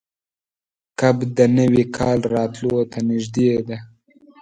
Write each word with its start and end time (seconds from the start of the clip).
کب 0.99 1.17
د 1.37 1.39
نوي 1.57 1.83
کال 1.97 2.19
راتلو 2.35 2.75
ته 2.91 2.99
نږدې 3.09 3.49
ده. 3.67 3.77